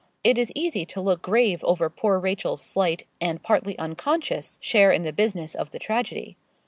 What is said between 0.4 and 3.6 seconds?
easy to look grave over poor Rachel's slight, and